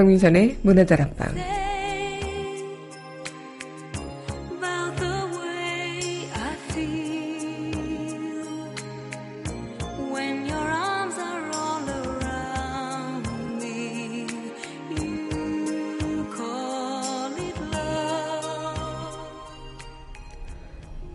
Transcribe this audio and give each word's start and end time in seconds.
강민선의 0.00 0.56
문화다락방 0.62 1.34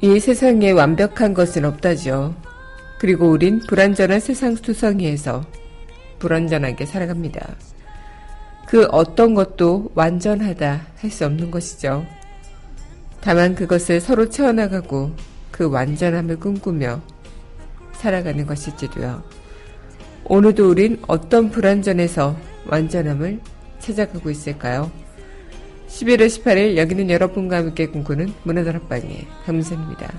이 0.01 0.19
세상에 0.19 0.69
완벽한 0.69 1.33
것은 1.33 1.65
없다죠. 1.65 2.35
그리고 2.99 3.31
우린 3.31 3.59
불완전한 3.67 4.19
세상 4.19 4.53
투성이에서 4.53 5.43
불완전하게 6.19 6.85
살아갑니다. 6.85 7.74
그 8.75 8.85
어떤 8.91 9.35
것도 9.35 9.89
완전하다 9.95 10.87
할 10.97 11.09
수 11.09 11.25
없는 11.25 11.49
것이죠. 11.49 12.05
다만 13.21 13.55
그것을 13.55 14.01
서로 14.01 14.27
채워나가고 14.27 15.11
그 15.49 15.69
완전함을 15.69 16.41
꿈꾸며 16.41 17.01
살아가는 17.93 18.45
것일지도요. 18.45 19.23
오늘도 20.25 20.69
우린 20.69 21.01
어떤 21.07 21.51
불완전에서 21.51 22.35
완전함을 22.67 23.39
찾아가고 23.79 24.29
있을까요? 24.29 24.91
11월 25.87 26.27
18일 26.27 26.75
여기는 26.75 27.09
여러분과 27.09 27.55
함께 27.55 27.87
꿈꾸는 27.87 28.33
문화다락방의 28.43 29.25
감선입니다. 29.45 30.13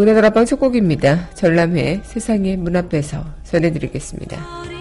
문화다락방 0.00 0.46
첫 0.46 0.58
곡입니다. 0.58 1.28
전람회 1.34 2.00
세상의 2.04 2.56
문 2.56 2.74
앞에서 2.74 3.22
전해드리겠습니다. 3.44 4.79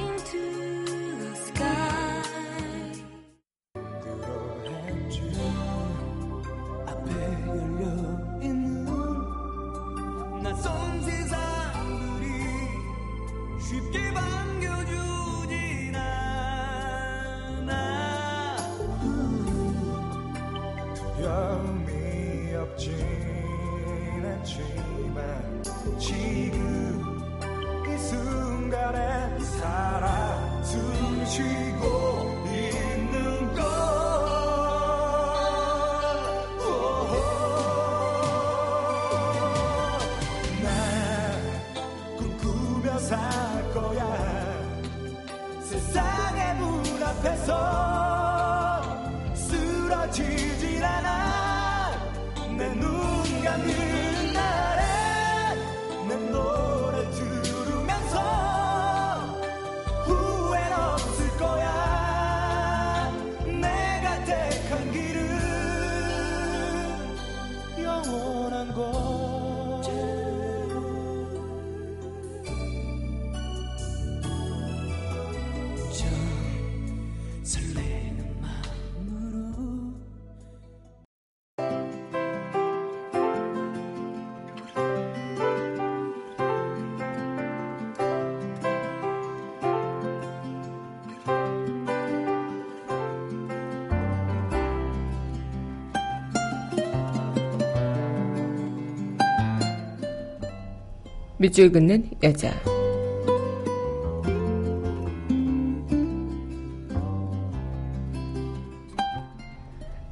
밑줄 101.39 101.71
긋는 101.71 102.09
여자. 102.21 102.51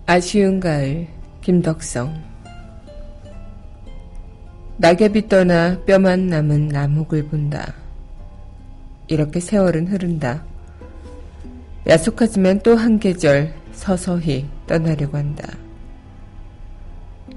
아쉬운 0.06 0.62
가을, 0.62 1.08
김덕성. 1.42 2.14
낙엽이 4.78 5.28
떠나 5.28 5.78
뼈만 5.86 6.28
남은 6.28 6.70
나목을 6.70 7.28
본다. 7.28 7.74
이렇게 9.08 9.42
세월은 9.42 9.88
흐른다. 9.88 10.46
야속하지만 11.88 12.62
또 12.62 12.76
한 12.76 13.00
계절 13.00 13.54
서서히 13.74 14.46
떠나려고 14.66 15.18
한다. 15.18 15.46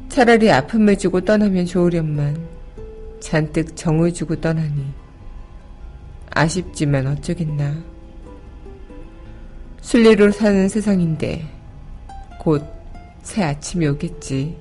차라리 0.08 0.50
아픔을 0.52 0.96
주고 0.96 1.20
떠나면 1.22 1.66
좋으련만 1.66 2.59
잔뜩 3.20 3.76
정을 3.76 4.12
주고 4.12 4.40
떠나니 4.40 4.92
아쉽지만 6.30 7.06
어쩌겠나. 7.06 7.76
순리로 9.80 10.32
사는 10.32 10.68
세상인데 10.68 11.48
곧 12.38 12.80
새 13.22 13.42
아침이 13.42 13.86
오겠지. 13.86 14.56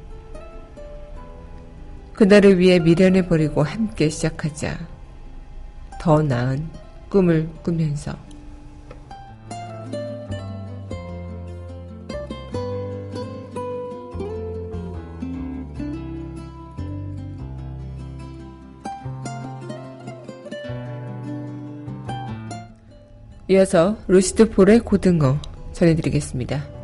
그날을 2.13 2.59
위해 2.59 2.79
미련을 2.79 3.27
버리고 3.27 3.63
함께 3.63 4.09
시작하자. 4.09 4.77
더 5.99 6.21
나은 6.21 6.69
꿈을 7.09 7.49
꾸면서. 7.63 8.15
이어서 23.49 23.97
루시드 24.07 24.51
폴의 24.51 24.81
고등어 24.81 25.39
전해드리겠습니다. 25.73 26.78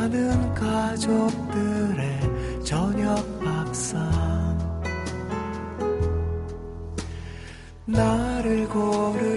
많은 0.00 0.54
가족들의 0.54 2.20
저녁 2.64 3.16
밥상. 3.38 4.00
나를 7.84 8.66
고르 8.68 9.29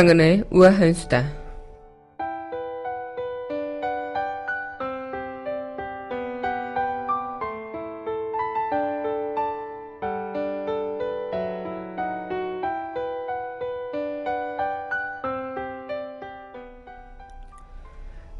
강은의 0.00 0.44
우아한 0.50 0.94
수다. 0.94 1.30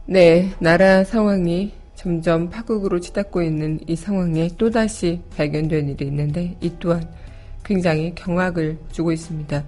네, 0.07 0.51
나라 0.61 1.05
상황이 1.05 1.75
점점 1.95 2.49
파국으로 2.49 3.01
치닫고 3.01 3.43
있는 3.43 3.81
이 3.87 3.95
상황에 3.97 4.49
또다시 4.57 5.21
발견된 5.37 5.91
일이 5.91 6.07
있는데 6.07 6.57
이 6.63 6.73
또한 6.79 7.07
굉장히 7.63 8.15
경악을 8.15 8.79
주고 8.93 9.13
있습니다. 9.13 9.63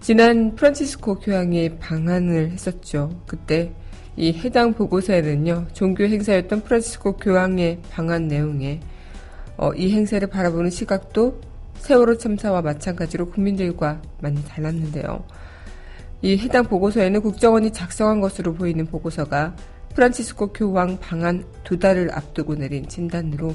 지난 0.00 0.54
프란치스코 0.54 1.16
교황이 1.16 1.76
방한을 1.78 2.50
했었죠. 2.52 3.20
그때 3.26 3.72
이 4.16 4.32
해당 4.32 4.72
보고서에는요, 4.72 5.68
종교 5.72 6.04
행사였던 6.04 6.62
프란치스코 6.62 7.16
교황의 7.16 7.80
방한 7.90 8.28
내용에 8.28 8.80
어, 9.56 9.72
이 9.74 9.92
행사를 9.92 10.26
바라보는 10.26 10.70
시각도 10.70 11.40
세월호 11.74 12.16
참사와 12.18 12.62
마찬가지로 12.62 13.30
국민들과 13.30 14.00
많이 14.20 14.42
달랐는데요. 14.44 15.24
이 16.22 16.36
해당 16.36 16.64
보고서에는 16.64 17.20
국정원이 17.20 17.72
작성한 17.72 18.20
것으로 18.20 18.54
보이는 18.54 18.86
보고서가 18.86 19.54
프란치스코 19.94 20.52
교황 20.52 20.98
방한 21.00 21.44
두 21.64 21.78
달을 21.78 22.12
앞두고 22.12 22.54
내린 22.54 22.86
진단으로 22.88 23.54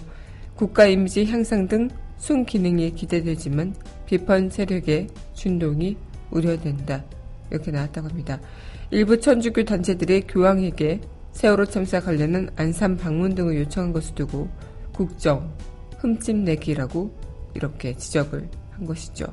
국가 0.55 0.85
이미지 0.85 1.25
향상 1.25 1.67
등 1.67 1.89
순기능이 2.17 2.95
기대되지만 2.95 3.75
비판 4.05 4.49
세력의 4.49 5.07
준동이 5.33 5.97
우려된다. 6.33 7.03
이렇게 7.49 7.71
나왔다고 7.71 8.09
합니다. 8.09 8.39
일부 8.91 9.19
천주교 9.19 9.63
단체들이 9.63 10.21
교황에게 10.27 11.01
세월호 11.33 11.65
참사 11.65 11.99
관련한 11.99 12.49
안산 12.55 12.97
방문 12.97 13.35
등을 13.35 13.57
요청한 13.59 13.91
것을 13.91 14.15
두고 14.15 14.49
국정 14.91 15.51
흠집내기라고 15.97 17.11
이렇게 17.55 17.95
지적을 17.95 18.49
한 18.71 18.85
것이죠. 18.85 19.25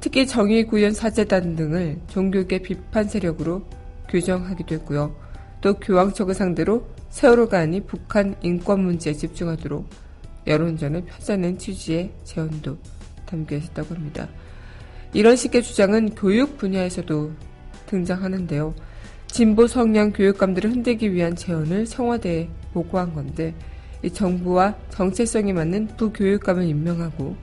특히 0.00 0.26
정의구현 0.26 0.92
사재단 0.92 1.56
등을 1.56 2.00
종교계 2.08 2.62
비판 2.62 3.06
세력으로 3.06 3.62
규정하기도 4.08 4.74
했고요. 4.76 5.14
또 5.60 5.74
교황 5.74 6.12
측을 6.12 6.34
상대로 6.34 6.86
세월호가 7.10 7.58
아닌 7.58 7.84
북한 7.86 8.34
인권 8.42 8.82
문제에 8.82 9.12
집중하도록 9.12 9.88
여론전을 10.46 11.04
펴자는 11.04 11.58
취지의 11.58 12.12
제언도 12.24 12.78
담겨 13.26 13.56
있었다고 13.56 13.94
합니다. 13.94 14.28
이런 15.12 15.36
식의 15.36 15.62
주장은 15.62 16.14
교육 16.14 16.56
분야에서도 16.56 17.32
등장하는데요. 17.86 18.74
진보 19.26 19.66
성향 19.66 20.12
교육감들을 20.12 20.70
흔들기 20.70 21.12
위한 21.12 21.34
제언을 21.34 21.84
청와대에 21.84 22.48
보고한 22.72 23.12
건데 23.12 23.54
이 24.02 24.10
정부와 24.10 24.76
정체성이 24.90 25.52
맞는 25.52 25.88
부교육감을 25.96 26.64
임명하고 26.64 27.36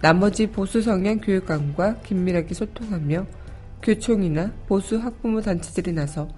나머지 0.00 0.46
보수 0.46 0.82
성향 0.82 1.18
교육감과 1.18 2.00
긴밀하게 2.02 2.52
소통하며 2.54 3.26
교총이나 3.82 4.52
보수 4.66 4.98
학부모 4.98 5.40
단체들이 5.40 5.92
나서 5.92 6.28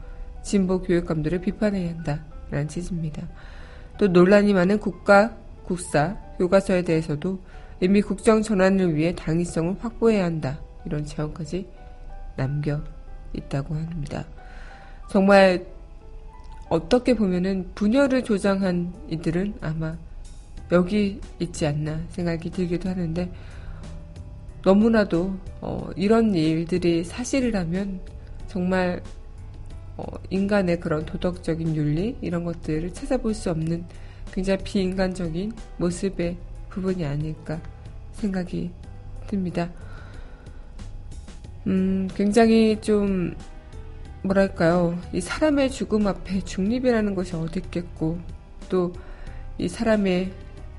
진보 0.42 0.80
교육감들을 0.82 1.40
비판해야 1.40 1.90
한다라는 1.90 2.68
취지입니다. 2.68 3.26
또 3.98 4.08
논란이 4.08 4.52
많은 4.52 4.78
국가, 4.78 5.36
국사, 5.64 6.16
교과서에 6.38 6.82
대해서도 6.82 7.40
이미 7.80 8.02
국정 8.02 8.42
전환을 8.42 8.94
위해 8.94 9.14
당위성을 9.14 9.76
확보해야 9.80 10.24
한다. 10.24 10.60
이런 10.86 11.04
제언까지 11.04 11.66
남겨 12.36 12.80
있다고 13.32 13.74
합니다. 13.74 14.24
정말 15.10 15.66
어떻게 16.68 17.14
보면은 17.14 17.70
분열을 17.74 18.24
조장한 18.24 18.92
이들은 19.08 19.54
아마 19.60 19.96
여기 20.72 21.20
있지 21.38 21.66
않나 21.66 22.00
생각이 22.08 22.50
들기도 22.50 22.88
하는데 22.88 23.30
너무나도 24.64 25.36
어, 25.60 25.90
이런 25.94 26.34
일들이 26.34 27.04
사실이라면 27.04 28.00
정말 28.48 29.00
어, 29.96 30.04
인간의 30.30 30.80
그런 30.80 31.06
도덕적인 31.06 31.76
윤리 31.76 32.16
이런 32.20 32.44
것들을 32.44 32.92
찾아볼 32.92 33.32
수 33.32 33.50
없는 33.50 33.84
굉장히 34.32 34.64
비인간적인 34.64 35.52
모습의 35.78 36.36
부분이 36.68 37.04
아닐까 37.06 37.60
생각이 38.12 38.72
듭니다. 39.28 39.70
음, 41.66 42.08
굉장히 42.14 42.80
좀, 42.80 43.34
뭐랄까요. 44.22 44.98
이 45.12 45.20
사람의 45.20 45.70
죽음 45.70 46.06
앞에 46.06 46.40
중립이라는 46.40 47.14
것이 47.14 47.34
어디 47.36 47.60
있겠고, 47.60 48.18
또 48.68 48.92
이 49.58 49.68
사람의 49.68 50.32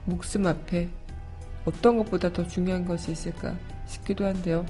목숨 0.05 0.45
앞에 0.45 0.87
어떤 1.65 1.97
것보다 1.97 2.31
더 2.31 2.47
중요한 2.47 2.85
것이 2.85 3.11
있을까 3.11 3.55
싶기도 3.87 4.25
한데요. 4.25 4.65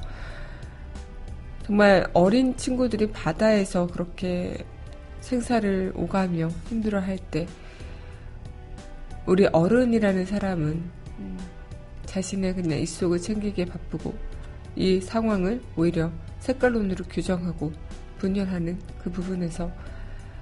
정말 1.66 2.08
어린 2.14 2.56
친구들이 2.56 3.12
바다에서 3.12 3.88
그렇게 3.88 4.66
생사를 5.20 5.92
오가며 5.96 6.48
힘들어 6.70 7.02
할 7.02 7.18
때, 7.18 7.48
우리 9.26 9.46
어른이라는 9.48 10.26
사람은 10.26 10.82
자신의 12.06 12.56
그냥 12.56 12.80
입속을 12.80 13.20
챙기기에 13.20 13.66
바쁘고, 13.66 14.16
이 14.78 15.02
상황을 15.02 15.62
오히려 15.76 16.12
색깔론으로 16.40 17.06
규정하고 17.06 17.74
분열하는 18.20 18.78
그 19.04 19.10
부분에서 19.12 19.72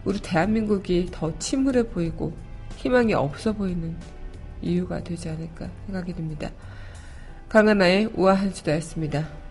우리 0.03 0.19
대한민국이 0.21 1.07
더 1.09 1.37
침울해 1.39 1.83
보이고 1.83 2.33
희망이 2.75 3.13
없어 3.13 3.53
보이는 3.53 3.95
이유가 4.61 5.01
되지 5.01 5.29
않을까 5.29 5.69
생각이 5.85 6.13
듭니다. 6.13 6.51
강하나의 7.47 8.11
우아한 8.13 8.51
수다였습니다. 8.51 9.44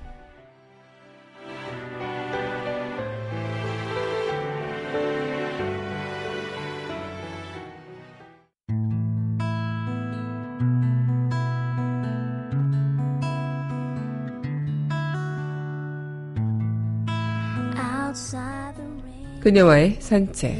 그녀와의 19.45 19.99
산책 20.01 20.57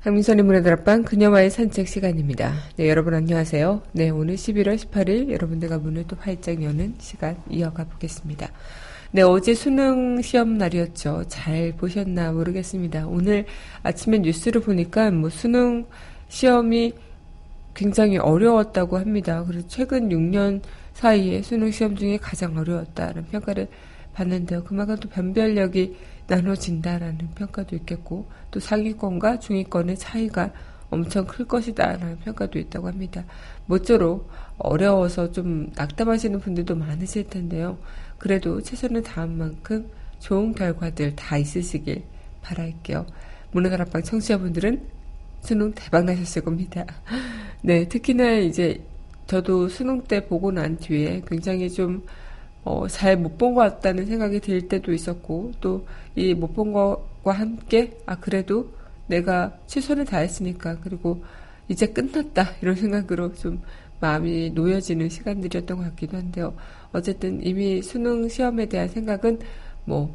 강민선의 0.00 0.42
문화다락방 0.42 1.02
그녀와의 1.02 1.50
산책 1.50 1.86
시간입니다. 1.86 2.54
네, 2.76 2.88
여러분 2.88 3.12
안녕하세요. 3.12 3.82
네, 3.92 4.08
오늘 4.08 4.36
11월 4.36 4.76
18일 4.76 5.32
여러분들과 5.32 5.76
문을 5.76 6.04
또 6.08 6.16
활짝 6.18 6.62
여는 6.62 6.94
시간 6.96 7.36
이어가 7.50 7.84
보겠습니다. 7.84 8.48
네, 9.10 9.20
어제 9.20 9.52
수능 9.52 10.22
시험 10.22 10.56
날이었죠. 10.56 11.24
잘 11.28 11.74
보셨나 11.76 12.32
모르겠습니다. 12.32 13.06
오늘 13.06 13.44
아침에 13.82 14.20
뉴스를 14.20 14.62
보니까 14.62 15.10
뭐 15.10 15.28
수능 15.28 15.84
시험이 16.28 16.94
굉장히 17.78 18.18
어려웠다고 18.18 18.98
합니다. 18.98 19.44
그래서 19.44 19.68
최근 19.68 20.08
6년 20.08 20.62
사이에 20.94 21.42
수능 21.42 21.70
시험 21.70 21.94
중에 21.94 22.16
가장 22.16 22.56
어려웠다는 22.56 23.26
평가를 23.26 23.68
받는데요. 24.14 24.64
그만큼 24.64 24.96
또 24.96 25.08
변별력이 25.08 25.96
나눠진다라는 26.26 27.30
평가도 27.36 27.76
있겠고 27.76 28.28
또 28.50 28.58
상위권과 28.58 29.38
중위권의 29.38 29.96
차이가 29.96 30.50
엄청 30.90 31.24
클 31.24 31.44
것이다라는 31.44 32.18
평가도 32.18 32.58
있다고 32.58 32.88
합니다. 32.88 33.24
모쪼록 33.66 34.28
어려워서 34.58 35.30
좀 35.30 35.70
낙담하시는 35.76 36.40
분들도 36.40 36.74
많으실 36.74 37.28
텐데요. 37.28 37.78
그래도 38.18 38.60
최선을 38.60 39.04
다한 39.04 39.38
만큼 39.38 39.88
좋은 40.18 40.52
결과들 40.52 41.14
다 41.14 41.38
있으시길 41.38 42.02
바랄게요. 42.42 43.06
문화다락방 43.52 44.02
청취자분들은 44.02 44.97
수능 45.40 45.72
대박 45.72 46.04
나셨을 46.04 46.42
겁니다. 46.42 46.84
네, 47.62 47.88
특히나 47.88 48.34
이제 48.34 48.80
저도 49.26 49.68
수능 49.68 50.02
때 50.02 50.26
보고 50.26 50.50
난 50.52 50.76
뒤에 50.78 51.22
굉장히 51.26 51.70
좀, 51.70 52.04
어, 52.64 52.86
잘 52.88 53.16
못 53.16 53.38
본 53.38 53.54
것 53.54 53.60
같다는 53.62 54.06
생각이 54.06 54.40
들 54.40 54.68
때도 54.68 54.92
있었고, 54.92 55.52
또 55.60 55.84
이 56.16 56.34
못 56.34 56.54
본 56.54 56.72
것과 56.72 57.32
함께, 57.32 57.96
아, 58.06 58.16
그래도 58.18 58.72
내가 59.06 59.56
최선을 59.66 60.04
다했으니까, 60.06 60.78
그리고 60.80 61.22
이제 61.68 61.86
끝났다, 61.86 62.52
이런 62.62 62.74
생각으로 62.76 63.34
좀 63.34 63.60
마음이 64.00 64.50
놓여지는 64.50 65.08
시간들이었던 65.08 65.76
것 65.78 65.84
같기도 65.84 66.16
한데요. 66.16 66.54
어쨌든 66.92 67.44
이미 67.44 67.82
수능 67.82 68.28
시험에 68.28 68.66
대한 68.66 68.88
생각은 68.88 69.40
뭐, 69.84 70.14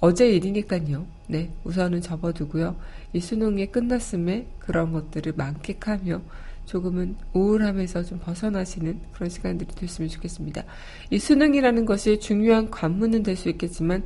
어제 0.00 0.28
일이니까요. 0.28 1.06
네, 1.26 1.50
우선은 1.64 2.00
접어두고요. 2.02 2.76
이 3.12 3.20
수능이 3.20 3.66
끝났음에 3.66 4.46
그런 4.58 4.92
것들을 4.92 5.32
만끽하며 5.36 6.20
조금은 6.66 7.16
우울함에서 7.32 8.02
좀 8.04 8.18
벗어나시는 8.18 9.00
그런 9.12 9.28
시간들이 9.28 9.74
됐으면 9.74 10.08
좋겠습니다. 10.08 10.64
이 11.10 11.18
수능이라는 11.18 11.84
것이 11.84 12.18
중요한 12.20 12.70
관문은 12.70 13.22
될 13.22 13.36
수 13.36 13.48
있겠지만 13.48 14.04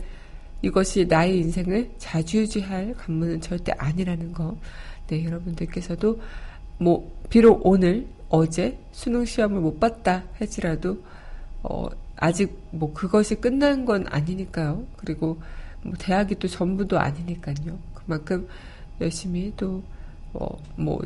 이것이 0.63 1.07
나의 1.07 1.39
인생을 1.39 1.91
자주유지할 1.99 2.95
관문은 2.95 3.41
절대 3.41 3.73
아니라는 3.79 4.33
거. 4.33 4.57
네, 5.07 5.25
여러분들께서도 5.25 6.21
뭐 6.79 7.13
비록 7.31 7.65
오늘 7.65 8.07
어제 8.29 8.79
수능 8.93 9.25
시험을 9.25 9.61
못 9.61 9.79
봤다 9.79 10.25
할지라도 10.39 11.03
어 11.63 11.89
아직 12.17 12.59
뭐 12.71 12.93
그것이 12.93 13.37
끝난 13.37 13.85
건 13.85 14.07
아니니까요. 14.09 14.85
그리고 14.97 15.39
뭐 15.83 15.95
대학이 15.99 16.37
또 16.37 16.49
전부도 16.49 16.99
아니니까요. 16.99 17.79
그만큼 17.95 18.49
열심히 19.01 19.53
또, 19.57 19.83
어, 20.33 20.47
뭐, 20.77 21.01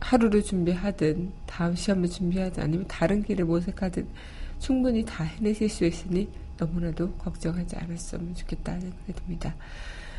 하루를 0.00 0.42
준비하든, 0.42 1.32
다음 1.46 1.74
시험을 1.74 2.08
준비하든, 2.08 2.62
아니면 2.62 2.86
다른 2.88 3.22
길을 3.22 3.44
모색하든, 3.44 4.06
충분히 4.58 5.04
다 5.04 5.24
해내실 5.24 5.68
수 5.68 5.84
있으니 5.84 6.28
너무나도 6.58 7.12
걱정하지 7.14 7.76
않았으면 7.76 8.34
좋겠다는 8.34 8.80
생각이 8.80 9.12
듭니다. 9.14 9.54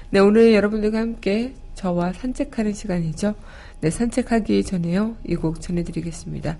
네, 0.10 0.20
오늘 0.20 0.54
여러분들과 0.54 1.00
함께 1.00 1.54
저와 1.75 2.13
산책하는 2.13 2.74
시간이죠. 2.74 3.36
네, 3.82 3.89
산책하기 3.89 4.63
전에요. 4.63 5.16
이 5.27 5.36
곡 5.36 5.60
전해드리겠습니다. 5.62 6.58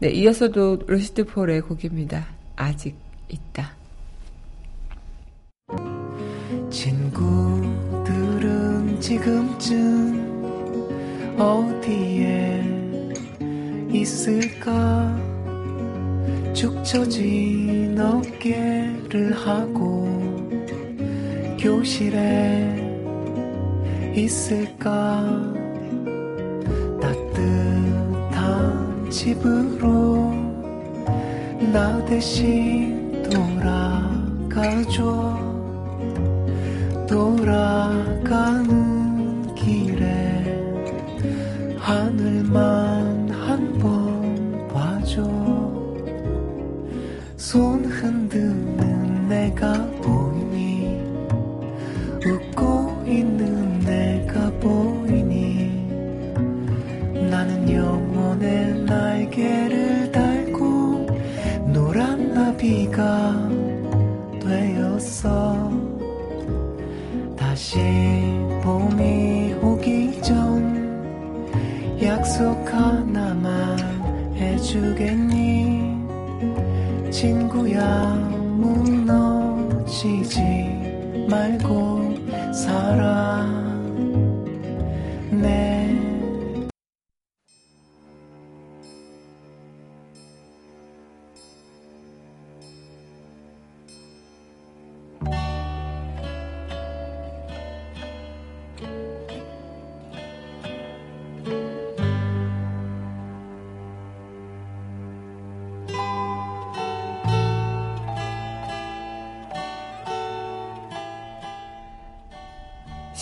네, 0.00 0.10
이어서도 0.10 0.84
루시드 0.86 1.26
폴의 1.26 1.60
곡입니다. 1.62 2.26
아직 2.56 2.96
있다. 3.28 3.76
친구들은 7.12 8.98
지금쯤 9.00 10.22
어디에 11.38 12.64
있을까? 13.92 15.14
축 16.54 16.82
처진 16.84 17.98
어깨를 17.98 19.32
하고 19.34 20.08
교실에 21.58 22.80
있을까? 24.14 25.22
따뜻한 27.00 28.40
집으로 29.10 30.32
나 31.72 32.04
대신 32.06 33.22
돌아가줘 34.48 35.51
돌아가는 37.12 38.64
길에 39.54 40.42
하늘만 41.78 43.28
한 43.30 43.78
번 43.78 44.66
봐줘. 44.68 45.22
손 47.36 47.84
흔드는 47.84 49.28
내가 49.28 49.91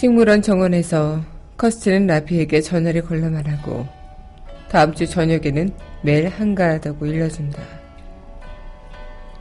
식물원 0.00 0.40
정원에서 0.40 1.21
커스틴은 1.59 2.07
라비에게 2.07 2.62
전화를 2.62 3.02
걸라 3.02 3.28
말하고 3.28 3.87
다음 4.71 4.95
주 4.95 5.07
저녁에는 5.07 5.69
매일 6.00 6.26
한가하다고 6.26 7.04
일러준다. 7.04 7.61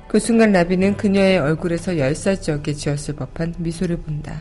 그 0.09 0.19
순간 0.19 0.51
라비는 0.51 0.97
그녀의 0.97 1.39
얼굴에서 1.39 1.97
열 1.97 2.22
살 2.22 2.41
적에 2.41 2.73
지었을 2.73 3.15
법한 3.15 3.55
미소를 3.59 4.01
본다. 4.01 4.35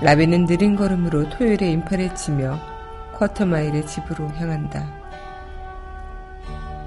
라비는 0.00 0.46
느린 0.46 0.76
걸음으로 0.76 1.28
토요일에 1.28 1.70
인파를 1.72 2.14
헤치며 2.14 2.58
쿼터마일의 3.18 3.86
집으로 3.86 4.28
향한다. 4.28 4.90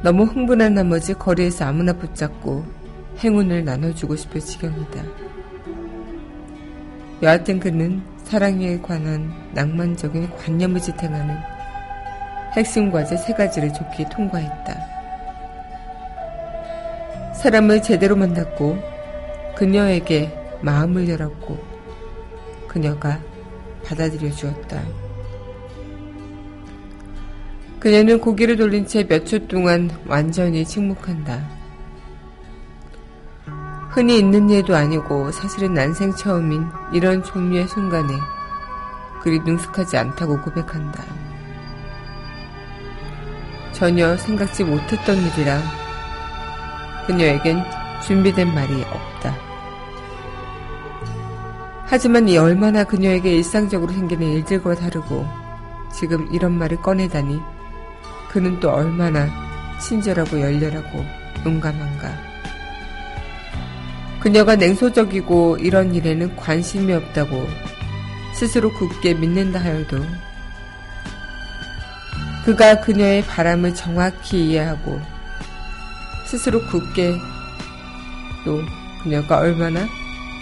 너무 0.02 0.24
흥분한 0.24 0.74
나머지 0.74 1.14
거리에서 1.14 1.66
아무나 1.66 1.94
붙잡고 1.94 2.66
행운을 3.20 3.64
나눠주고 3.66 4.16
싶을 4.16 4.42
지경이다. 4.42 5.04
여하튼 7.22 7.60
그는 7.60 8.02
사랑에 8.24 8.80
관한 8.80 9.32
낭만적인 9.54 10.30
관념을 10.38 10.82
지탱하는 10.82 11.36
핵심 12.54 12.92
과제 12.92 13.16
세 13.18 13.34
가지를 13.34 13.72
좋게 13.74 14.10
통과했다. 14.10 14.76
사람을 17.36 17.82
제대로 17.82 18.16
만났고 18.16 18.78
그녀에게 19.56 20.36
마음을 20.62 21.08
열었고 21.10 21.58
그녀가 22.68 23.20
받아들여 23.86 24.32
주었다. 24.32 24.82
그녀는 27.80 28.20
고개를 28.20 28.58
돌린 28.58 28.86
채 28.86 29.04
몇 29.08 29.26
초 29.26 29.48
동안 29.48 29.90
완전히 30.06 30.64
침묵한다. 30.66 31.61
흔히 33.92 34.20
있는 34.20 34.50
일도 34.50 34.74
아니고 34.74 35.32
사실은 35.34 35.74
난생 35.74 36.16
처음인 36.16 36.70
이런 36.94 37.22
종류의 37.22 37.68
순간에 37.68 38.14
그리 39.22 39.40
능숙하지 39.40 39.98
않다고 39.98 40.42
고백한다. 40.42 41.04
전혀 43.74 44.16
생각지 44.16 44.64
못했던 44.64 45.18
일이라 45.18 45.62
그녀에겐 47.06 47.64
준비된 48.06 48.54
말이 48.56 48.82
없다. 48.84 49.36
하지만 51.86 52.30
이 52.30 52.38
얼마나 52.38 52.86
그녀에게 52.86 53.36
일상적으로 53.36 53.92
생기는 53.92 54.26
일들과 54.26 54.74
다르고 54.74 55.28
지금 55.92 56.30
이런 56.32 56.58
말을 56.58 56.78
꺼내다니 56.78 57.42
그는 58.30 58.58
또 58.62 58.72
얼마나 58.72 59.28
친절하고 59.80 60.40
열렬하고 60.40 61.06
용감한가. 61.46 62.31
그녀가 64.22 64.56
냉소적이고 64.56 65.58
이런 65.58 65.96
일에는 65.96 66.36
관심이 66.36 66.94
없다고 66.94 67.48
스스로 68.34 68.72
굳게 68.72 69.16
믿는다 69.16 69.60
하여도 69.60 70.06
그가 72.46 72.82
그녀의 72.82 73.26
바람을 73.26 73.74
정확히 73.74 74.50
이해하고 74.50 75.02
스스로 76.28 76.64
굳게 76.68 77.16
또 78.46 78.62
그녀가 79.04 79.40
얼마나 79.40 79.88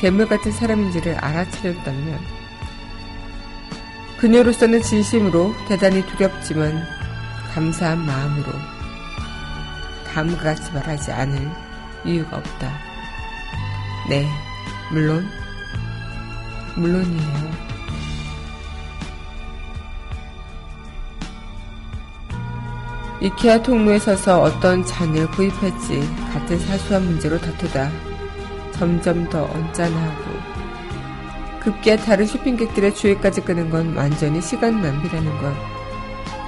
괴물 0.01 0.27
같은 0.27 0.51
사람인지를 0.51 1.15
알아차렸다면 1.15 2.19
그녀로서는 4.17 4.81
진심으로 4.81 5.55
대단히 5.69 6.05
두렵지만 6.05 6.86
감사한 7.53 8.05
마음으로 8.05 8.51
다음과 10.13 10.43
같이 10.43 10.71
말하지 10.74 11.12
않을 11.12 11.50
이유가 12.05 12.38
없다. 12.38 12.88
네, 14.09 14.27
물론, 14.91 15.29
물론이에요. 16.75 17.49
이케아 23.21 23.61
통로에 23.61 23.99
서서 23.99 24.41
어떤 24.41 24.83
잔을 24.85 25.29
구입할지 25.31 25.99
같은 26.31 26.57
사소한 26.57 27.03
문제로 27.05 27.37
다투다 27.39 27.91
점점 28.71 29.29
더 29.29 29.43
언짢아하고 29.43 30.39
급기야 31.59 31.97
다른 31.97 32.25
쇼핑객들의 32.25 32.95
주의까지 32.95 33.41
끄는 33.41 33.69
건 33.69 33.95
완전히 33.95 34.41
시간 34.41 34.81
낭비라는 34.81 35.37
것. 35.39 35.53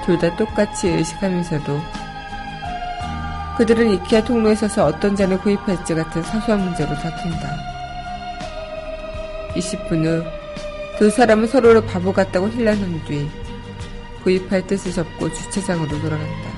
둘 0.06 0.18
다 0.18 0.36
똑같이 0.36 0.88
의식하면서도 0.88 1.80
그들은 3.62 3.92
이케아 3.92 4.24
통로에 4.24 4.56
서서 4.56 4.86
어떤 4.86 5.16
잔을 5.16 5.38
구입할지 5.40 5.94
같은 5.94 6.24
사소한 6.24 6.64
문제로 6.64 6.96
다툰다. 6.96 7.58
20분 9.54 10.04
후 10.04 10.42
두 10.98 11.10
사람은 11.10 11.48
서로를 11.48 11.86
바보 11.86 12.12
같다고 12.12 12.50
힐난한 12.50 13.06
뒤 13.06 13.30
구입할 14.24 14.66
뜻을 14.68 14.92
접고 14.92 15.32
주차장으로 15.32 16.00
돌아간다. 16.00 16.50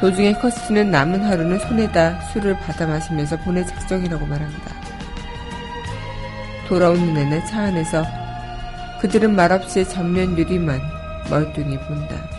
도중에 0.00 0.34
커스는 0.34 0.90
남은 0.90 1.22
하루는 1.24 1.58
손에다 1.58 2.20
술을 2.32 2.58
받아 2.60 2.86
마시면서 2.86 3.38
보낼 3.40 3.66
작정이라고 3.66 4.24
말한다. 4.24 4.74
돌아온 6.68 6.98
눈에는 6.98 7.46
차 7.46 7.62
안에서 7.62 8.04
그들은 9.00 9.36
말없이 9.36 9.86
전면 9.86 10.36
유리만 10.38 10.80
멀뚱히 11.28 11.78
본다. 11.78 12.33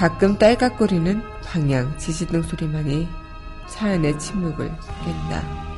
가끔 0.00 0.38
딸깍거리는 0.38 1.22
방향 1.44 1.98
지시등 1.98 2.40
소리만이 2.40 3.06
차 3.68 3.86
안의 3.88 4.18
침묵을 4.18 4.74
깬다. 5.04 5.69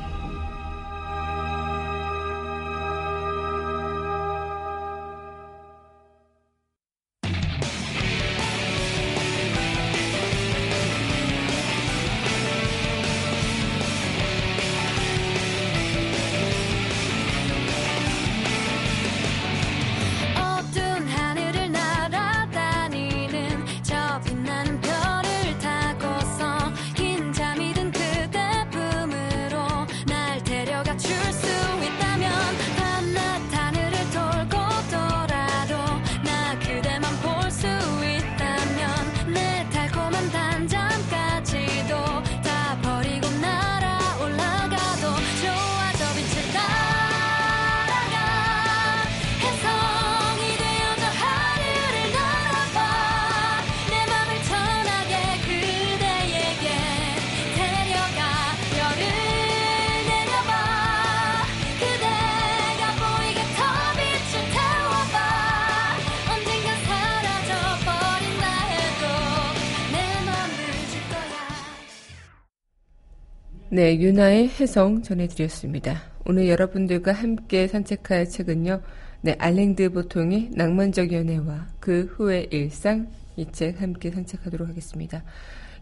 네, 73.73 73.99
유나의 73.99 74.49
해성 74.49 75.01
전해드렸습니다. 75.01 76.03
오늘 76.27 76.47
여러분들과 76.47 77.11
함께 77.11 77.67
산책할 77.67 78.29
책은요, 78.29 78.79
네, 79.21 79.35
알랭드 79.39 79.89
보통의 79.89 80.51
낭만적 80.53 81.11
연애와 81.11 81.69
그 81.79 82.03
후의 82.03 82.49
일상 82.51 83.07
이 83.35 83.47
책 83.51 83.81
함께 83.81 84.11
산책하도록 84.11 84.69
하겠습니다. 84.69 85.23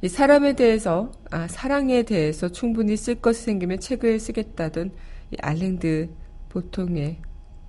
이 0.02 0.08
사람에 0.08 0.54
대해서, 0.54 1.12
아, 1.32 1.50
사랑에 1.50 2.04
대해서 2.04 2.48
충분히 2.48 2.96
쓸 2.96 3.16
것이 3.16 3.42
생기면 3.44 3.82
책을 3.82 4.22
쓰겠다던 4.22 4.92
이 5.32 5.36
알랭드 5.42 6.12
보통의 6.48 7.18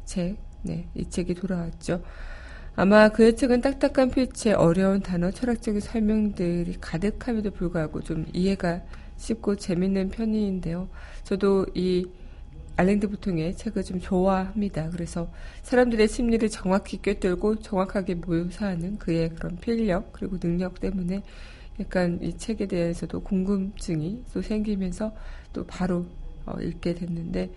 책, 0.05 0.37
네, 0.63 0.87
이 0.95 1.11
책이 1.11 1.35
돌아왔죠. 1.35 2.01
아마 2.77 3.09
그의 3.09 3.35
책은 3.35 3.61
딱딱한 3.61 4.13
필체, 4.13 4.53
어려운 4.53 5.01
단어, 5.01 5.33
철학적인 5.33 5.81
설명들이 5.81 6.77
가득함에도 6.81 7.51
불구하고 7.51 8.03
좀 8.03 8.25
이해가 8.33 8.83
쉽고 9.23 9.57
재밌는 9.57 10.11
편인데요. 10.11 10.89
저도 11.23 11.67
이 11.75 12.07
알랭드 12.77 13.09
보통의 13.09 13.57
책을 13.57 13.85
좀 13.85 14.01
좋아합니다. 14.01 14.91
그래서 14.91 15.31
사람들의 15.63 16.09
심리를 16.09 16.49
정확히 16.49 17.01
꿰뚫고 17.01 17.61
정확하게 17.61 18.17
묘사하는 18.17 18.99
그의 18.99 19.31
그런 19.31 19.57
필력 19.57 20.13
그리고 20.13 20.39
능력 20.39 20.81
때문에 20.81 21.23
약간 21.79 22.19
이 22.21 22.37
책에 22.37 22.67
대해서도 22.67 23.21
궁금증이 23.21 24.25
또 24.35 24.43
생기면서 24.43 25.13
또 25.53 25.65
바로 25.67 26.07
어, 26.45 26.61
읽게 26.61 26.95
됐는데 26.95 27.51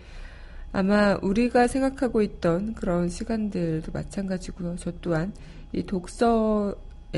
아마 0.72 1.18
우리가 1.22 1.68
생각하고 1.68 2.22
있던 2.22 2.76
그런 2.76 3.10
시간들도 3.10 3.92
마찬가지고요. 3.92 4.76
저 4.78 4.92
또한 5.02 5.34
이 5.72 5.84
독서에 5.84 6.76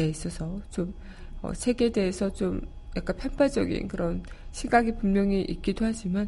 있어서 0.07 0.61
좀 0.69 0.93
어, 1.41 1.53
책에 1.53 1.91
대해서 1.91 2.31
좀 2.31 2.61
약간 2.97 3.15
편파적인 3.15 3.87
그런 3.87 4.23
시각이 4.51 4.95
분명히 4.95 5.41
있기도 5.41 5.85
하지만 5.85 6.27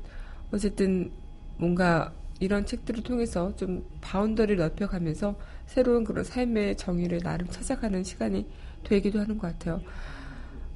어쨌든 0.52 1.12
뭔가 1.58 2.14
이런 2.40 2.66
책들을 2.66 3.04
통해서 3.04 3.56
좀 3.56 3.86
바운더리를 4.02 4.58
넓혀가면서 4.58 5.36
새로운 5.66 6.04
그런 6.04 6.24
삶의 6.24 6.78
정의를 6.78 7.20
나름 7.20 7.48
찾아가는 7.50 8.04
시간이 8.04 8.48
되기도 8.84 9.20
하는 9.20 9.38
것 9.38 9.48
같아요. 9.48 9.82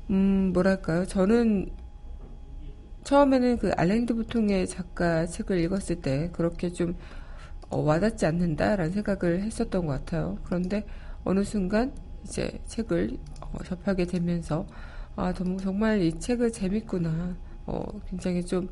음, 0.10 0.52
뭐랄까요. 0.54 1.06
저는 1.06 1.70
처음에는 3.04 3.58
그 3.58 3.72
알랭드 3.76 4.16
보통의 4.16 4.68
작가 4.68 5.26
책을 5.26 5.60
읽었을 5.60 6.02
때 6.02 6.30
그렇게 6.34 6.72
좀 6.72 6.96
어, 7.70 7.80
와닿지 7.80 8.26
않는다라는 8.26 8.92
생각을 8.92 9.42
했었던 9.42 9.86
것 9.86 9.94
같아요. 9.94 10.38
그런데 10.44 10.86
어느 11.24 11.44
순간 11.44 11.94
이제 12.24 12.60
책을 12.68 13.18
어, 13.42 13.64
접하게 13.64 14.06
되면서 14.06 14.68
아, 15.16 15.34
정말 15.34 16.02
이 16.02 16.18
책을 16.20 16.52
재밌구나. 16.52 17.38
어, 17.66 17.84
굉장히 18.10 18.44
좀, 18.46 18.70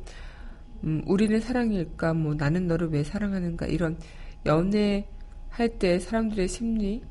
음, 0.84 1.02
우리는 1.06 1.38
사랑일까, 1.40 2.14
뭐, 2.14 2.34
나는 2.34 2.66
너를 2.66 2.88
왜 2.90 3.04
사랑하는가, 3.04 3.66
이런 3.66 3.98
연애할 4.44 5.78
때 5.78 5.98
사람들의 6.00 6.48
심리를 6.48 7.02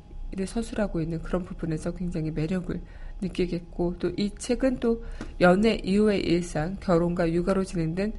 서술하고 0.46 1.00
있는 1.00 1.20
그런 1.22 1.42
부분에서 1.44 1.92
굉장히 1.94 2.30
매력을 2.30 2.78
느끼겠고, 3.22 3.98
또 3.98 4.10
이 4.18 4.30
책은 4.36 4.80
또 4.80 5.02
연애 5.40 5.74
이후의 5.82 6.20
일상, 6.20 6.76
결혼과 6.80 7.32
육아로 7.32 7.64
진행된 7.64 8.12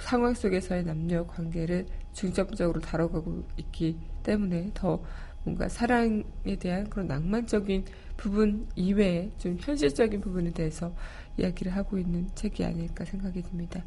상황 0.00 0.34
속에서의 0.34 0.84
남녀 0.84 1.26
관계를 1.26 1.86
중점적으로 2.12 2.80
다뤄가고 2.80 3.44
있기 3.58 3.98
때문에 4.22 4.70
더 4.74 5.02
뭔가 5.44 5.68
사랑에 5.68 6.22
대한 6.58 6.88
그런 6.88 7.06
낭만적인 7.06 7.84
부분 8.16 8.66
이외에 8.74 9.30
좀 9.38 9.56
현실적인 9.60 10.20
부분에 10.20 10.52
대해서 10.52 10.94
이야기를 11.36 11.74
하고 11.74 11.98
있는 11.98 12.28
책이 12.34 12.64
아닐까 12.64 13.04
생각이 13.04 13.42
듭니다. 13.42 13.84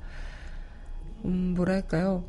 음, 1.25 1.53
뭐랄까요. 1.55 2.25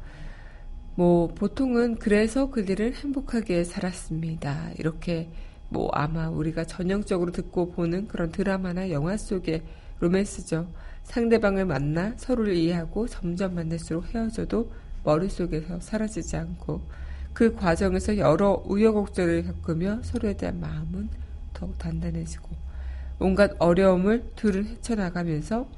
뭐, 0.95 1.29
보통은 1.29 1.97
그래서 1.97 2.51
그들은 2.51 2.95
행복하게 2.95 3.65
살았습니다. 3.65 4.73
이렇게 4.79 5.31
뭐 5.69 5.91
아마 5.93 6.29
우리가 6.29 6.65
전형적으로 6.65 7.31
듣고 7.31 7.71
보는 7.71 8.09
그런 8.09 8.33
드라마나 8.33 8.91
영화 8.91 9.17
속의 9.17 9.63
로맨스죠. 10.01 10.73
상대방을 11.05 11.67
만나 11.67 12.15
서로를 12.17 12.55
이해하고 12.55 13.07
점점 13.09 13.55
만날수록 13.55 14.15
헤어져도 14.15 14.71
머릿속에서 15.05 15.81
사라지지 15.81 16.37
않고 16.37 16.83
그 17.33 17.55
과정에서 17.55 18.19
여러 18.19 18.63
우여곡절을 18.67 19.45
겪으며 19.45 20.01
서로에 20.03 20.37
대한 20.37 20.61
마음은 20.61 21.09
더욱 21.59 21.77
단단해지고 21.77 22.49
온갖 23.19 23.51
어려움을 23.59 24.31
둘은 24.37 24.67
헤쳐나가면서 24.67 25.69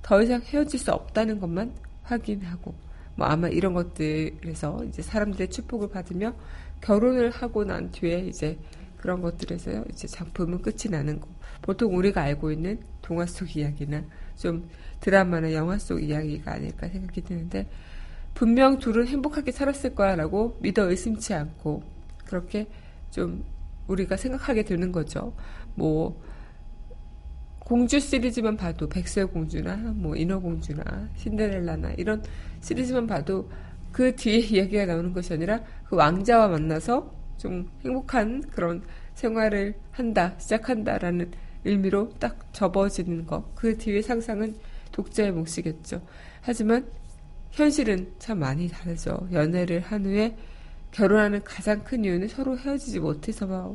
더 0.00 0.22
이상 0.22 0.40
헤어질 0.40 0.80
수 0.80 0.92
없다는 0.92 1.40
것만 1.40 1.74
확인하고 2.04 2.74
뭐 3.16 3.26
아마 3.26 3.48
이런 3.48 3.74
것들에서 3.74 4.84
이제 4.84 5.02
사람들의 5.02 5.50
축복을 5.50 5.90
받으며 5.90 6.34
결혼을 6.80 7.30
하고 7.30 7.64
난 7.64 7.90
뒤에 7.90 8.20
이제 8.20 8.58
그런 8.96 9.20
것들에서 9.20 9.84
이제 9.92 10.08
작품은 10.08 10.62
끝이 10.62 10.90
나는 10.90 11.20
거. 11.20 11.28
보통 11.60 11.96
우리가 11.96 12.22
알고 12.22 12.50
있는 12.50 12.80
동화 13.02 13.26
속 13.26 13.56
이야기나 13.56 14.04
좀 14.36 14.68
드라마나 15.00 15.52
영화 15.52 15.78
속 15.78 16.02
이야기가 16.02 16.52
아닐까 16.52 16.88
생각이 16.88 17.22
드는데 17.22 17.68
분명 18.34 18.78
둘은 18.78 19.06
행복하게 19.06 19.52
살았을 19.52 19.94
거야라고 19.94 20.58
믿어 20.60 20.88
의심치 20.88 21.34
않고 21.34 21.82
그렇게 22.24 22.68
좀 23.10 23.44
우리가 23.86 24.16
생각하게 24.16 24.64
되는 24.64 24.92
거죠. 24.92 25.34
뭐 25.74 26.20
공주 27.58 27.98
시리즈만 27.98 28.56
봐도 28.56 28.88
백설 28.88 29.26
공주나 29.26 29.76
뭐 29.94 30.14
인어 30.14 30.38
공주나 30.38 31.08
신데렐라나 31.16 31.92
이런 31.92 32.22
시리즈만 32.60 33.06
봐도 33.06 33.50
그 33.90 34.14
뒤에 34.14 34.38
이야기가 34.56 34.86
나오는 34.86 35.12
것이 35.12 35.32
아니라 35.32 35.60
그 35.84 35.96
왕자와 35.96 36.48
만나서 36.48 37.12
좀 37.38 37.68
행복한 37.84 38.42
그런 38.50 38.82
생활을 39.14 39.74
한다, 39.90 40.34
시작한다라는 40.38 41.30
의미로 41.64 42.10
딱 42.18 42.52
접어지는 42.52 43.26
것. 43.26 43.54
그 43.54 43.76
뒤에 43.76 44.02
상상은 44.02 44.54
독자의 44.92 45.32
몫이겠죠. 45.32 46.02
하지만 46.42 46.86
현실은 47.50 48.12
참 48.18 48.38
많이 48.38 48.68
다르죠. 48.68 49.26
연애를 49.32 49.80
한 49.80 50.04
후에 50.04 50.36
결혼하는 50.96 51.44
가장 51.44 51.84
큰 51.84 52.06
이유는 52.06 52.28
서로 52.28 52.56
헤어지지 52.56 53.00
못해서가 53.00 53.74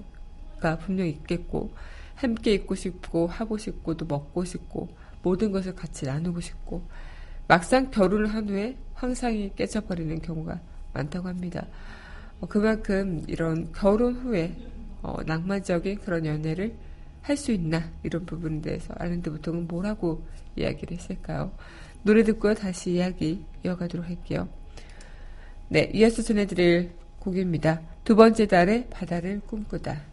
분명히 0.80 1.12
있겠고, 1.12 1.72
함께 2.16 2.54
있고 2.56 2.74
싶고, 2.74 3.28
하고 3.28 3.60
싶고, 3.60 3.96
또 3.96 4.06
먹고 4.08 4.44
싶고, 4.44 4.90
모든 5.22 5.52
것을 5.52 5.76
같이 5.76 6.06
나누고 6.06 6.42
싶고, 6.42 6.82
막상 7.48 7.92
결혼을 7.92 8.26
한 8.26 8.50
후에 8.50 8.76
환상이 8.96 9.52
깨져버리는 9.56 10.20
경우가 10.20 10.60
많다고 10.94 11.28
합니다. 11.28 11.68
어, 12.40 12.48
그만큼 12.48 13.24
이런 13.28 13.72
결혼 13.72 14.16
후에 14.16 14.56
어, 15.04 15.18
낭만적인 15.24 16.00
그런 16.00 16.26
연애를 16.26 16.76
할 17.22 17.38
수 17.38 17.52
있나 17.52 17.84
이런 18.02 18.26
부분에 18.26 18.62
대해서 18.62 18.96
아랜드 18.98 19.32
보통은 19.32 19.68
뭐라고 19.68 20.26
이야기를 20.56 20.98
했을까요? 20.98 21.52
노래 22.02 22.24
듣고 22.24 22.56
다시 22.56 22.94
이야기 22.94 23.46
이어가도록 23.64 24.08
할게요. 24.08 24.50
네, 25.70 25.92
이어서 25.94 26.24
전해드릴 26.24 27.01
곡입니다. 27.22 27.82
두 28.04 28.16
번째 28.16 28.48
달에 28.48 28.88
바다를 28.90 29.42
꿈꾸다. 29.48 30.11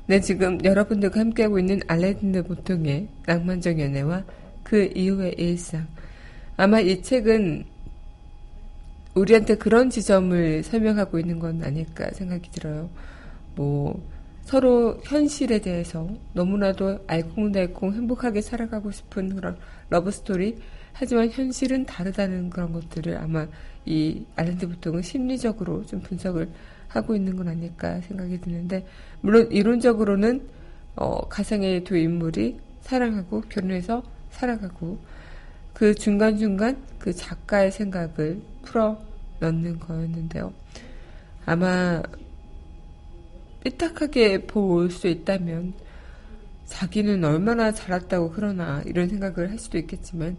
네, 0.08 0.22
지금 0.22 0.64
여러분들과 0.64 1.20
함께하고 1.20 1.60
있는 1.60 1.82
알레딘드 1.88 2.44
보통의 2.44 3.10
낭만적 3.26 3.82
연애와 3.82 4.24
그 4.64 4.90
이후의 4.96 5.34
일상. 5.38 5.88
아마 6.56 6.80
이 6.80 7.02
책은 7.02 7.73
우리한테 9.16 9.56
그런 9.56 9.90
지점을 9.90 10.64
설명하고 10.64 11.20
있는 11.20 11.40
건 11.40 11.64
아닐까 11.64 12.10
생각이 12.14 12.50
들어요. 12.52 12.90
뭐, 13.56 14.02
서로 14.44 15.00
현실에 15.04 15.60
대해서 15.60 16.10
너무나도 16.34 17.06
알콩달콩 17.08 17.94
행복하게 17.94 18.42
살아가고 18.42 18.92
싶은 18.92 19.36
그런 19.36 19.58
러브스토리. 19.90 20.58
하지만 20.92 21.30
현실은 21.30 21.86
다르다는 21.86 22.50
그런 22.50 22.74
것들을 22.74 23.18
아마 23.18 23.48
이 23.86 24.26
아랜드 24.36 24.68
보통은 24.68 25.02
심리적으로 25.02 25.86
좀 25.86 26.02
분석을 26.02 26.50
하고 26.88 27.16
있는 27.16 27.36
건 27.36 27.48
아닐까 27.48 28.02
생각이 28.02 28.42
드는데, 28.42 28.86
물론 29.22 29.52
이론적으로는, 29.52 30.42
어, 30.96 31.28
가상의 31.28 31.84
두 31.84 31.98
인물이 31.98 32.60
사랑하고 32.82 33.42
결혼해서 33.42 34.04
살아가고, 34.30 35.00
그 35.74 35.96
중간중간 35.96 36.78
그 37.00 37.14
작가의 37.14 37.72
생각을 37.72 38.42
풀어 38.64 39.00
넣는 39.40 39.80
거였는데요. 39.80 40.54
아마 41.46 42.02
삐딱하게 43.64 44.46
볼 44.48 44.90
수 44.90 45.08
있다면 45.08 45.74
자기는 46.66 47.24
얼마나 47.24 47.72
잘했다고 47.72 48.32
그러나 48.32 48.82
이런 48.86 49.08
생각을 49.10 49.52
할 49.52 49.60
수도 49.60 49.78
있겠지만 49.78 50.38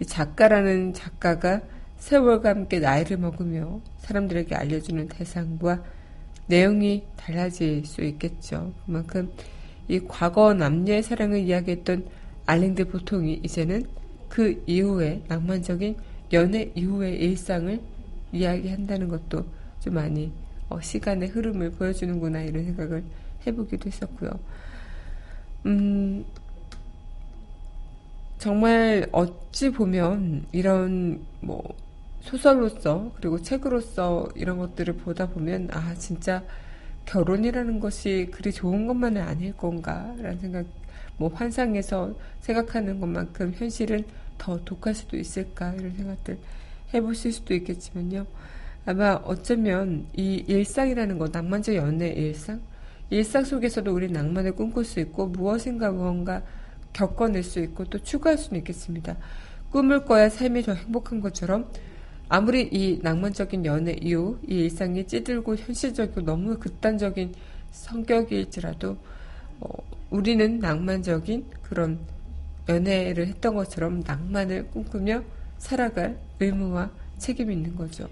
이 0.00 0.06
작가라는 0.06 0.92
작가가 0.92 1.60
세월과 1.98 2.50
함께 2.50 2.78
나이를 2.78 3.16
먹으며 3.18 3.80
사람들에게 3.98 4.54
알려주는 4.54 5.08
대상과 5.08 5.82
내용이 6.46 7.04
달라질 7.16 7.84
수 7.84 8.02
있겠죠. 8.02 8.72
그만큼 8.84 9.32
이 9.88 10.00
과거 10.06 10.54
남녀의 10.54 11.02
사랑을 11.02 11.40
이야기했던 11.40 12.06
알랭드 12.46 12.88
보통이 12.88 13.40
이제는 13.44 13.86
그 14.28 14.62
이후에 14.66 15.22
낭만적인 15.28 15.96
연애 16.32 16.70
이후의 16.74 17.16
일상을 17.16 17.80
이야기한다는 18.32 19.08
것도 19.08 19.44
좀 19.80 19.94
많이 19.94 20.32
어, 20.68 20.80
시간의 20.80 21.28
흐름을 21.28 21.72
보여주는구나 21.72 22.42
이런 22.42 22.64
생각을 22.64 23.04
해보기도 23.46 23.88
했었고요. 23.88 24.30
음, 25.66 26.24
정말 28.38 29.06
어찌 29.12 29.70
보면 29.70 30.46
이런 30.52 31.20
뭐 31.40 31.62
소설로서 32.22 33.12
그리고 33.16 33.40
책으로서 33.40 34.28
이런 34.34 34.58
것들을 34.58 34.94
보다 34.94 35.28
보면 35.28 35.68
아 35.72 35.94
진짜 35.94 36.42
결혼이라는 37.06 37.80
것이 37.80 38.28
그리 38.32 38.52
좋은 38.52 38.86
것만은 38.86 39.22
아닐 39.22 39.56
건가라는 39.56 40.38
생각 40.38 40.66
뭐 41.16 41.28
환상에서 41.32 42.14
생각하는 42.40 43.00
것만큼 43.00 43.52
현실은 43.56 44.04
더 44.42 44.58
독할 44.64 44.92
수도 44.92 45.16
있을까 45.16 45.72
이런 45.74 45.94
생각들 45.94 46.36
해보실 46.92 47.32
수도 47.32 47.54
있겠지만요. 47.54 48.26
아마 48.84 49.12
어쩌면 49.22 50.06
이 50.16 50.44
일상이라는 50.48 51.16
것, 51.16 51.30
낭만적 51.30 51.76
연애 51.76 52.08
일상? 52.08 52.60
일상 53.08 53.44
속에서도 53.44 53.94
우리 53.94 54.10
낭만을 54.10 54.56
꿈꿀 54.56 54.84
수 54.84 54.98
있고 54.98 55.26
무엇인가 55.28 55.92
무언가 55.92 56.42
겪어낼 56.92 57.44
수 57.44 57.60
있고 57.60 57.84
또 57.84 58.00
추구할 58.00 58.36
수는 58.36 58.58
있겠습니다. 58.58 59.16
꿈을 59.70 60.04
꿔야 60.04 60.28
삶이 60.28 60.62
더 60.62 60.74
행복한 60.74 61.20
것처럼 61.20 61.70
아무리 62.28 62.62
이 62.62 62.98
낭만적인 63.00 63.64
연애 63.64 63.92
이후 63.92 64.38
이 64.48 64.62
일상이 64.62 65.06
찌들고 65.06 65.54
현실적이고 65.54 66.22
너무 66.22 66.58
극단적인 66.58 67.32
성격일지라도 67.70 68.96
어, 69.60 69.68
우리는 70.10 70.58
낭만적인 70.58 71.44
그런 71.62 72.00
연애를 72.68 73.26
했던 73.26 73.54
것처럼 73.54 74.00
낭만을 74.00 74.68
꿈꾸며 74.68 75.22
살아갈 75.58 76.18
의무와 76.40 76.90
책임이 77.18 77.54
있는 77.54 77.76
거죠. 77.76 78.08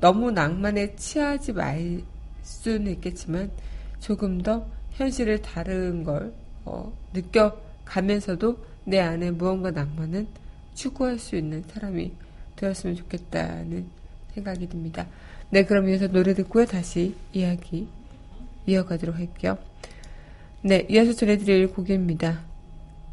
너무 0.00 0.30
낭만에 0.30 0.94
취하지 0.96 1.52
말 1.52 2.02
수는 2.42 2.92
있겠지만 2.92 3.50
조금 3.98 4.40
더 4.40 4.66
현실을 4.92 5.42
다른 5.42 6.04
걸 6.04 6.32
어, 6.64 6.92
느껴가면서도 7.12 8.58
내 8.84 9.00
안에 9.00 9.30
무언가 9.32 9.70
낭만은 9.70 10.28
추구할 10.74 11.18
수 11.18 11.36
있는 11.36 11.64
사람이 11.66 12.12
되었으면 12.56 12.96
좋겠다는 12.96 13.86
생각이 14.34 14.68
듭니다. 14.68 15.06
네, 15.50 15.64
그럼 15.64 15.88
이어서 15.88 16.08
노래 16.08 16.34
듣고요. 16.34 16.66
다시 16.66 17.14
이야기 17.32 17.88
이어가도록 18.66 19.16
할게요. 19.16 19.58
네, 20.62 20.86
이어서 20.90 21.12
전해드릴 21.12 21.68
곡입니다. 21.68 22.44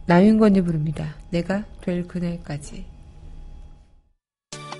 나윤건이 0.06 0.62
부릅니다. 0.62 1.16
내가 1.30 1.64
될 1.82 2.08
그날까지. 2.08 2.86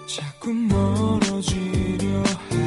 자꾸 0.06 0.54
멀어지려 0.54 2.24
하 2.24 2.63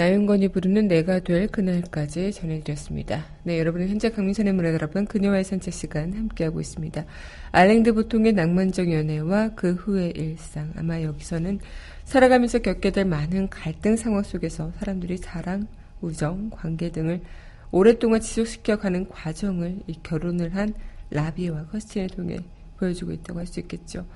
나윤건이 0.00 0.48
부르는 0.48 0.88
내가 0.88 1.20
될 1.20 1.46
그날까지 1.46 2.32
전해드렸습니다. 2.32 3.22
네, 3.42 3.58
여러분은 3.58 3.86
현재 3.90 4.08
강민선의 4.08 4.54
문화 4.54 4.72
여러분 4.72 5.04
그녀와의 5.04 5.44
산책 5.44 5.74
시간 5.74 6.14
함께하고 6.14 6.58
있습니다. 6.58 7.04
알랭드 7.52 7.92
보통의 7.92 8.32
낭만적 8.32 8.90
연애와 8.90 9.50
그 9.54 9.74
후의 9.74 10.12
일상. 10.16 10.72
아마 10.74 11.02
여기서는 11.02 11.58
살아가면서 12.04 12.60
겪게 12.60 12.92
될 12.92 13.04
많은 13.04 13.50
갈등 13.50 13.94
상황 13.96 14.22
속에서 14.22 14.72
사람들이 14.78 15.18
사랑, 15.18 15.66
우정, 16.00 16.48
관계 16.48 16.90
등을 16.90 17.20
오랫동안 17.70 18.22
지속시켜가는 18.22 19.06
과정을 19.10 19.80
이 19.86 19.98
결혼을 20.02 20.56
한 20.56 20.72
라비와 21.10 21.66
커스틴을 21.66 22.08
통해 22.08 22.38
보여주고 22.78 23.12
있다고 23.12 23.38
할 23.38 23.46
수 23.46 23.60
있겠죠. 23.60 24.06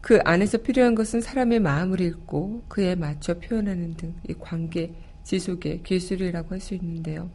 그 0.00 0.20
안에서 0.24 0.58
필요한 0.58 0.94
것은 0.94 1.20
사람의 1.20 1.58
마음을 1.58 2.00
읽고 2.00 2.62
그에 2.68 2.94
맞춰 2.94 3.34
표현하는 3.34 3.94
등 3.94 4.14
이 4.28 4.34
관계 4.38 4.92
지속의 5.24 5.82
기술이라고 5.82 6.50
할 6.54 6.60
수 6.60 6.74
있는데요. 6.74 7.30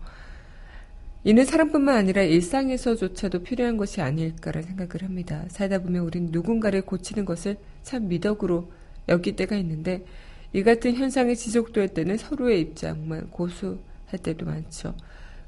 이는 1.25 1.43
사람뿐만 1.43 1.95
아니라 1.95 2.21
일상에서조차도 2.23 3.43
필요한 3.43 3.75
것이 3.77 4.01
아닐까라는 4.01 4.67
생각을 4.69 5.03
합니다. 5.03 5.43
살다 5.49 5.79
보면 5.79 6.03
우린 6.03 6.29
누군가를 6.31 6.81
고치는 6.83 7.25
것을 7.25 7.57
참 7.83 8.07
미덕으로 8.07 8.71
여길 9.09 9.35
때가 9.35 9.57
있는데 9.57 10.05
이 10.53 10.63
같은 10.63 10.95
현상이 10.95 11.35
지속될 11.35 11.89
때는 11.89 12.17
서로의 12.17 12.61
입장만 12.61 13.31
고수할 13.31 14.17
때도 14.23 14.45
많죠. 14.45 14.95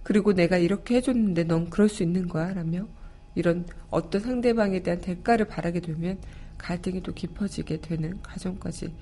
그리고 0.04 0.34
내가 0.34 0.58
이렇게 0.58 0.96
해줬는데 0.98 1.46
넌 1.46 1.70
그럴 1.70 1.88
수 1.88 2.04
있는 2.04 2.28
거야? 2.28 2.54
라며 2.54 2.88
이런 3.36 3.66
어떤 3.90 4.22
상대방에 4.22 4.82
대한 4.84 5.00
대가를 5.00 5.46
바라게 5.46 5.80
되면 5.80 6.20
갈등이 6.58 7.02
또 7.02 7.14
깊어지게 7.14 7.78
되는 7.82 8.22
과정까지 8.22 8.94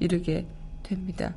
이르게 0.00 0.46
됩니다. 0.82 1.34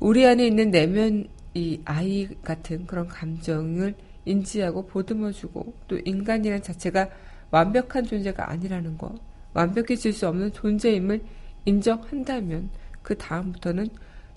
우리 0.00 0.26
안에 0.26 0.46
있는 0.46 0.70
내면 0.70 1.26
이 1.54 1.80
아이 1.84 2.28
같은 2.42 2.86
그런 2.86 3.08
감정을 3.08 3.94
인지하고 4.24 4.86
보듬어주고 4.86 5.74
또 5.88 5.98
인간이란 6.04 6.62
자체가 6.62 7.08
완벽한 7.50 8.04
존재가 8.04 8.50
아니라는 8.50 8.98
것, 8.98 9.14
완벽해질 9.54 10.12
수 10.12 10.28
없는 10.28 10.52
존재임을 10.52 11.22
인정한다면 11.64 12.70
그 13.02 13.16
다음부터는 13.16 13.88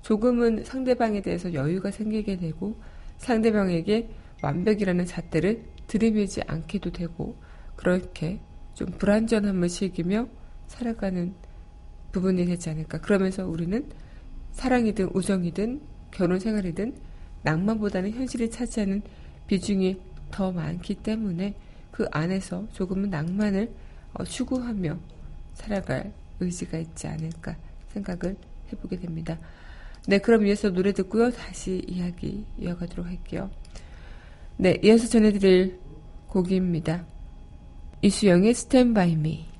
조금은 0.01 0.63
상대방에 0.63 1.21
대해서 1.21 1.53
여유가 1.53 1.91
생기게 1.91 2.37
되고 2.37 2.75
상대방에게 3.17 4.09
완벽이라는 4.41 5.05
잣대를 5.05 5.63
들이밀지 5.87 6.41
않게도 6.47 6.91
되고 6.91 7.35
그렇게 7.75 8.39
좀 8.73 8.87
불완전함을 8.97 9.67
즐기며 9.67 10.27
살아가는 10.67 11.33
부분이 12.11 12.45
되지 12.45 12.69
않을까. 12.69 12.99
그러면서 13.01 13.45
우리는 13.47 13.87
사랑이든 14.53 15.11
우정이든 15.13 15.81
결혼 16.11 16.39
생활이든 16.39 16.95
낭만보다는 17.43 18.11
현실이 18.11 18.49
차지하는 18.49 19.01
비중이 19.47 19.97
더 20.29 20.51
많기 20.51 20.95
때문에 20.95 21.55
그 21.91 22.05
안에서 22.11 22.67
조금은 22.71 23.09
낭만을 23.09 23.71
어, 24.13 24.23
추구하며 24.23 24.97
살아갈 25.53 26.13
의지가 26.39 26.77
있지 26.79 27.07
않을까 27.07 27.55
생각을 27.89 28.35
해보게 28.71 28.97
됩니다. 28.97 29.37
네, 30.07 30.17
그럼 30.17 30.47
이어서 30.47 30.69
노래 30.71 30.93
듣고요. 30.93 31.31
다시 31.31 31.83
이야기 31.87 32.45
이어가도록 32.57 33.05
할게요. 33.05 33.49
네, 34.57 34.79
이어서 34.83 35.07
전해드릴 35.07 35.79
곡입니다. 36.27 37.05
이수영의 38.01 38.55
Me. 38.73 39.45
그러 39.45 39.50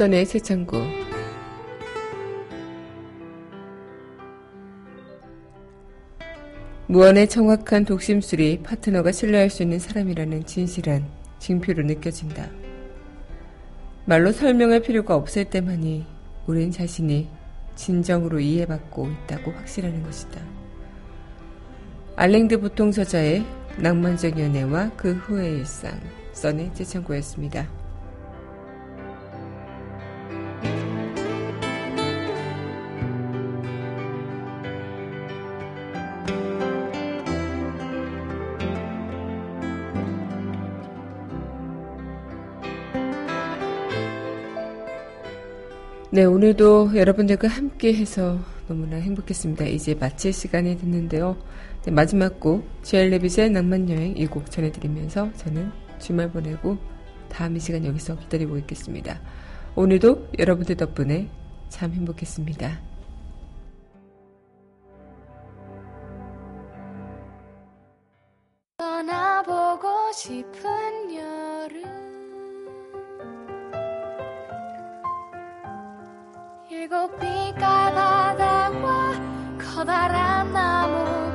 써내의 0.00 0.24
새 0.24 0.38
창고. 0.38 0.78
무언의 6.86 7.28
정확한 7.28 7.84
독심술이 7.84 8.62
파트너가 8.62 9.12
신뢰할 9.12 9.50
수 9.50 9.62
있는 9.62 9.78
사람이라는 9.78 10.46
진실한 10.46 11.06
징표로 11.38 11.82
느껴진다. 11.82 12.48
말로 14.06 14.32
설명할 14.32 14.80
필요가 14.80 15.14
없을 15.16 15.44
때만이 15.44 16.06
우린 16.46 16.70
자신이 16.70 17.28
진정으로 17.74 18.40
이해받고 18.40 19.06
있다고 19.06 19.50
확신하는 19.50 20.02
것이다. 20.02 20.40
알랭드 22.16 22.58
보통 22.58 22.90
저자의 22.90 23.44
낭만적 23.76 24.38
연애와 24.38 24.92
그 24.96 25.12
후의 25.12 25.58
일상, 25.58 26.00
써내 26.32 26.72
재창고였습니다. 26.72 27.79
네, 46.20 46.26
오늘도 46.26 46.98
여러분들과 46.98 47.48
함께 47.48 47.94
해서 47.94 48.38
너무나 48.68 48.96
행복했습니다. 48.96 49.64
이제 49.64 49.94
마칠 49.94 50.34
시간이 50.34 50.76
됐는데요. 50.76 51.38
네, 51.82 51.90
마지막 51.90 52.38
곡, 52.38 52.62
지엘레빗의 52.82 53.48
낭만여행 53.48 54.18
이 54.18 54.26
곡 54.26 54.50
전해드리면서 54.50 55.32
저는 55.38 55.72
주말 55.98 56.30
보내고 56.30 56.76
다음 57.30 57.56
이 57.56 57.60
시간 57.60 57.86
여기서 57.86 58.18
기다리고 58.18 58.58
있겠습니다. 58.58 59.18
오늘도 59.74 60.28
여러분들 60.38 60.76
덕분에 60.76 61.30
참 61.70 61.94
행복했습니다. 61.94 62.90
일곱 76.80 77.10
빛깔 77.20 77.94
바다와 77.94 79.12
커다란 79.58 80.50
나무 80.50 81.29